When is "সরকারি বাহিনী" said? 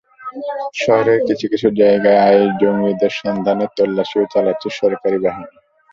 4.79-5.55